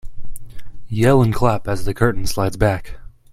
[0.87, 2.95] Yell and clap as the curtain slides back.